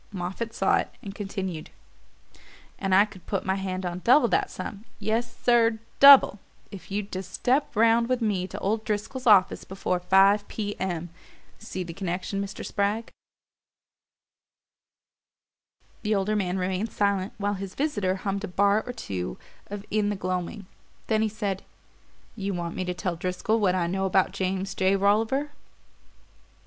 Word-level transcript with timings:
Moffatt 0.11 0.51
saw 0.51 0.77
it 0.77 0.89
and 1.03 1.13
continued. 1.13 1.69
"And 2.79 2.95
I 2.95 3.05
could 3.05 3.27
put 3.27 3.45
my 3.45 3.53
hand 3.53 3.85
on 3.85 3.99
double 4.03 4.27
that 4.29 4.49
sum 4.49 4.83
yes, 4.97 5.37
sir, 5.43 5.77
DOUBLE 5.99 6.39
if 6.71 6.89
you'd 6.89 7.11
just 7.11 7.31
step 7.31 7.75
round 7.75 8.09
with 8.09 8.19
me 8.19 8.47
to 8.47 8.57
old 8.57 8.83
Driscoll's 8.83 9.27
office 9.27 9.63
before 9.63 9.99
five 9.99 10.47
P. 10.47 10.75
M. 10.79 11.11
See 11.59 11.83
the 11.83 11.93
connection, 11.93 12.41
Mr. 12.41 12.65
Spragg?" 12.65 13.11
The 16.01 16.15
older 16.15 16.35
man 16.35 16.57
remained 16.57 16.91
silent 16.91 17.33
while 17.37 17.53
his 17.53 17.75
visitor 17.75 18.15
hummed 18.15 18.43
a 18.43 18.47
bar 18.47 18.81
or 18.87 18.93
two 18.93 19.37
of 19.67 19.85
"In 19.91 20.09
the 20.09 20.15
Gloaming"; 20.15 20.65
then 21.05 21.21
he 21.21 21.29
said: 21.29 21.63
"You 22.35 22.55
want 22.55 22.75
me 22.75 22.83
to 22.85 22.95
tell 22.95 23.15
Driscoll 23.17 23.59
what 23.59 23.75
I 23.75 23.85
know 23.85 24.07
about 24.07 24.31
James 24.31 24.73
J. 24.73 24.95
Rolliver?" 24.95 25.51